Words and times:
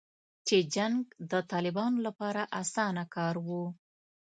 چې 0.47 0.57
جنګ 0.75 0.99
د 1.31 1.33
طالبانو 1.51 1.97
لپاره 2.07 2.41
اسانه 2.61 3.03
کار 3.15 3.35
و 3.47 3.49